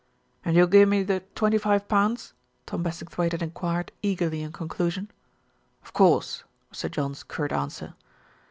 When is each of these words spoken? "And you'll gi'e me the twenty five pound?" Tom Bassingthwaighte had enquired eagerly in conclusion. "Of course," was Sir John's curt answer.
"And 0.43 0.55
you'll 0.57 0.65
gi'e 0.65 0.85
me 0.87 1.03
the 1.03 1.19
twenty 1.35 1.59
five 1.59 1.87
pound?" 1.87 2.31
Tom 2.65 2.81
Bassingthwaighte 2.83 3.33
had 3.33 3.43
enquired 3.43 3.91
eagerly 4.01 4.41
in 4.41 4.51
conclusion. 4.51 5.11
"Of 5.83 5.93
course," 5.93 6.43
was 6.71 6.79
Sir 6.79 6.89
John's 6.89 7.21
curt 7.21 7.51
answer. 7.51 7.93